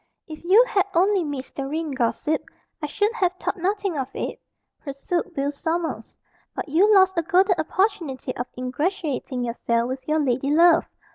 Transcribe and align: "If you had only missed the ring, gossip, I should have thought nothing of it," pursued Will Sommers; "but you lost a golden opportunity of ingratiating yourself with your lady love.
"If 0.27 0.43
you 0.43 0.65
had 0.67 0.87
only 0.95 1.23
missed 1.23 1.55
the 1.57 1.67
ring, 1.67 1.91
gossip, 1.91 2.43
I 2.81 2.87
should 2.87 3.13
have 3.13 3.33
thought 3.33 3.55
nothing 3.57 3.99
of 3.99 4.07
it," 4.15 4.41
pursued 4.83 5.31
Will 5.37 5.51
Sommers; 5.51 6.17
"but 6.55 6.67
you 6.67 6.91
lost 6.91 7.19
a 7.19 7.21
golden 7.21 7.53
opportunity 7.59 8.35
of 8.35 8.47
ingratiating 8.57 9.43
yourself 9.43 9.89
with 9.89 10.07
your 10.07 10.17
lady 10.19 10.49
love. 10.49 10.85